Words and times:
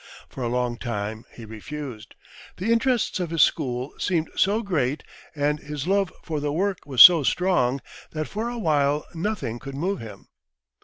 For 0.27 0.41
a 0.41 0.47
long 0.49 0.77
time 0.77 1.25
he 1.31 1.45
refused. 1.45 2.15
The 2.57 2.71
interests 2.71 3.19
of 3.19 3.29
his 3.29 3.43
school 3.43 3.93
seemed 3.99 4.31
so 4.35 4.63
great, 4.63 5.03
and 5.35 5.59
his 5.59 5.85
love 5.85 6.11
for 6.23 6.39
the 6.39 6.51
work 6.51 6.87
was 6.87 7.03
so 7.03 7.21
strong, 7.21 7.81
that 8.09 8.27
for 8.27 8.49
a 8.49 8.57
while 8.57 9.05
nothing 9.13 9.59
could 9.59 9.75
move 9.75 9.99
him. 9.99 10.25